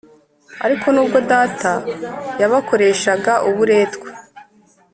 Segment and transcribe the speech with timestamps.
[0.65, 1.71] Ariko nubwo data
[2.41, 4.09] yabakoreshaga uburetwa